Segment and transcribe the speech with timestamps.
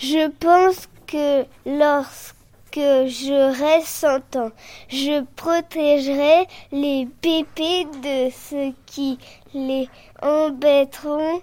[0.00, 2.36] Je pense que lorsque
[2.76, 4.52] j'aurai 100 ans,
[4.88, 9.18] je protégerai les pépés de ceux qui
[9.54, 9.88] les
[10.22, 11.42] embêteront.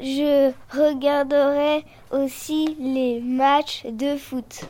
[0.00, 4.62] Je regarderai aussi les matchs de foot.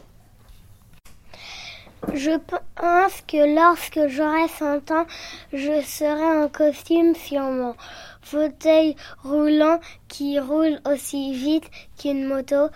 [2.12, 2.38] Je
[2.76, 5.06] pense que lorsque j'aurai 100 ans,
[5.52, 7.74] je serai en costume sur mon
[8.22, 11.64] fauteuil roulant qui roule aussi vite
[11.98, 12.68] qu'une moto.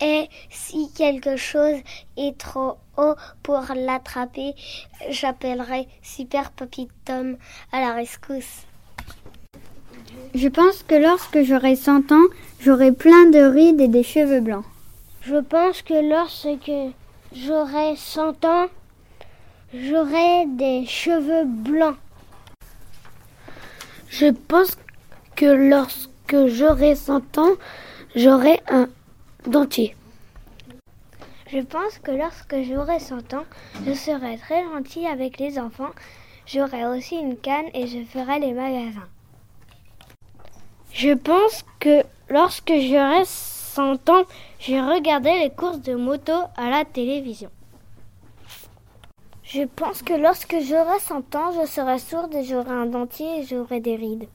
[0.00, 1.76] Et si quelque chose
[2.16, 4.54] est trop haut pour l'attraper,
[5.08, 7.36] j'appellerai Super Papy Tom
[7.72, 8.64] à la rescousse.
[10.34, 12.26] Je pense que lorsque j'aurai 100 ans,
[12.60, 14.64] j'aurai plein de rides et des cheveux blancs.
[15.22, 16.70] Je pense que lorsque
[17.34, 18.66] j'aurai 100 ans,
[19.74, 21.96] j'aurai des cheveux blancs.
[24.08, 24.76] Je pense
[25.36, 27.52] que lorsque j'aurai 100 ans,
[28.16, 28.88] j'aurai un
[29.46, 29.94] dentier.
[31.50, 33.44] Je pense que lorsque j'aurai 100 ans,
[33.86, 35.90] je serai très gentil avec les enfants.
[36.46, 39.08] J'aurai aussi une canne et je ferai les magasins.
[40.92, 43.24] Je pense que lorsque j'aurai
[43.78, 44.24] 100 ans,
[44.58, 47.48] j'ai regardé les courses de moto à la télévision.
[49.44, 53.44] Je pense que lorsque j'aurai 100 ans, je serai sourde et j'aurai un dentier et
[53.44, 54.26] j'aurai des rides.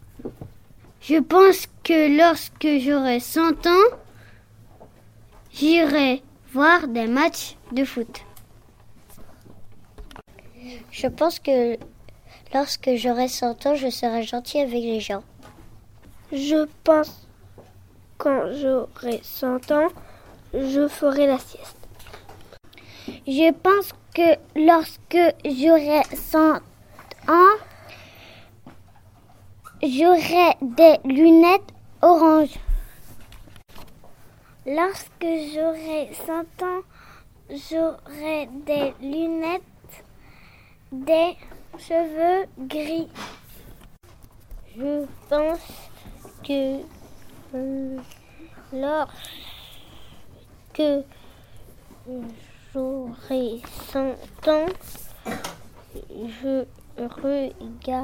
[1.01, 3.89] Je pense que lorsque j'aurai 100 ans,
[5.51, 8.21] j'irai voir des matchs de foot.
[10.89, 11.77] Je pense que
[12.53, 15.23] lorsque j'aurai 100 ans, je serai gentil avec les gens.
[16.31, 17.22] Je pense
[18.23, 19.89] quand j'aurai 100 ans,
[20.53, 21.77] je ferai la sieste.
[23.27, 26.55] Je pense que lorsque j'aurai 100
[27.27, 27.57] ans,
[29.81, 32.57] j'aurai des lunettes oranges.
[34.65, 36.81] Lorsque j'aurai 100 ans,
[37.49, 39.61] j'aurai des lunettes,
[40.93, 41.35] des
[41.77, 43.09] cheveux gris.
[44.77, 45.59] Je pense
[46.47, 47.02] que
[48.73, 49.13] lorsque
[52.73, 53.99] j'aurai 100
[54.47, 54.65] ans,
[56.09, 56.65] je
[56.97, 57.97] regarderai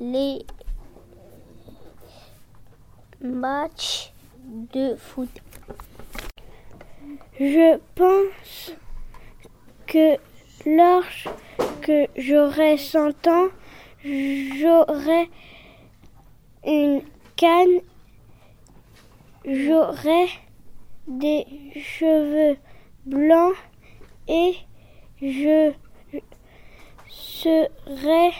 [0.00, 0.44] les
[3.20, 4.12] matchs
[4.72, 5.30] de foot.
[7.38, 8.72] Je pense
[9.86, 10.16] que
[10.66, 13.48] lorsque j'aurai 100 ans,
[14.04, 15.30] j'aurai
[16.66, 17.02] une
[17.36, 17.80] canne,
[19.44, 20.26] j'aurai
[21.06, 21.46] des
[21.80, 22.56] cheveux
[23.06, 23.54] blancs
[24.28, 24.54] et
[25.22, 25.72] je
[27.08, 28.30] serai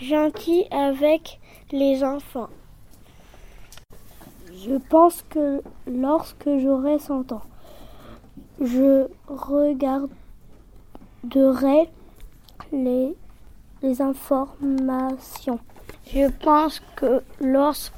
[0.00, 1.38] gentil avec
[1.72, 2.48] les enfants.
[4.52, 7.42] Je pense que lorsque j'aurai 100 ans,
[8.60, 10.08] je regarderai
[12.72, 13.14] les,
[13.82, 15.60] les informations.
[16.12, 17.92] Je pense que lorsque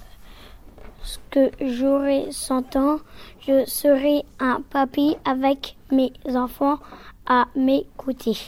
[1.60, 3.00] j'aurai 100 ans,
[3.46, 6.78] je serai un papy avec mes enfants
[7.26, 8.38] à mes côtés.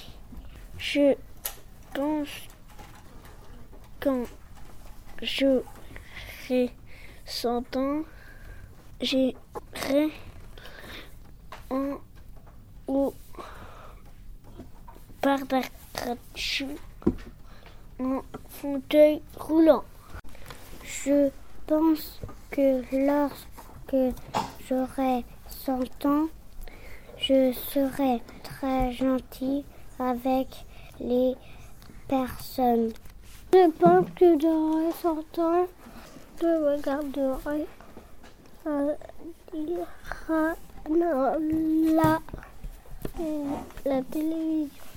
[0.78, 1.15] Je
[1.94, 2.28] pense
[4.00, 4.25] quand
[5.21, 6.71] j'aurai
[7.27, 8.00] 100 ans,
[9.03, 10.10] j'irai
[11.69, 11.98] en
[12.87, 13.15] haut
[15.21, 15.41] par
[18.00, 19.84] en fauteuil roulant.
[20.83, 21.31] Je
[21.66, 24.16] pense que lorsque
[24.66, 26.27] j'aurai 100 ans,
[27.19, 29.65] je serai très gentil
[29.99, 30.49] avec
[30.99, 31.34] les
[32.09, 32.93] personnes.
[33.53, 35.66] Je pense que j'aurai 100 ans,
[36.41, 37.66] je regarderai
[38.66, 38.94] euh,
[41.94, 42.19] la,
[43.84, 44.90] la télévision.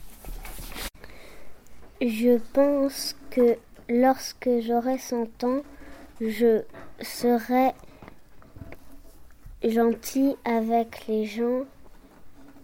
[2.06, 5.62] Je pense que lorsque j'aurai 100 ans,
[6.20, 6.64] je
[7.02, 7.72] serai
[9.64, 11.62] gentil avec les gens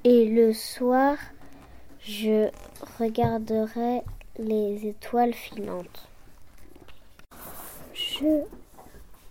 [0.03, 1.15] et le soir,
[2.01, 2.49] je
[2.99, 4.01] regarderai
[4.37, 6.09] les étoiles filantes.
[7.93, 8.43] Je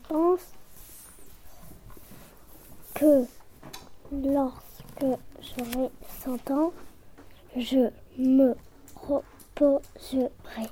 [0.09, 0.55] pense
[2.95, 3.27] que
[4.11, 5.91] lorsque j'aurai
[6.25, 6.73] 100 ans,
[7.59, 8.55] je me
[9.59, 10.71] ポーズはい。